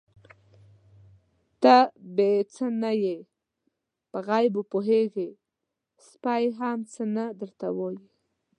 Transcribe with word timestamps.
_ته 1.61 1.77
بې 2.15 2.29
څه 2.53 2.65
نه 2.81 2.91
يې، 3.03 3.17
په 4.09 4.17
غيبو 4.27 4.61
پوهېږې، 4.71 5.29
سپی 6.07 6.43
هم 6.59 6.79
څه 6.93 7.03
نه 7.15 7.25
درته 7.39 7.67
وايي. 7.77 7.99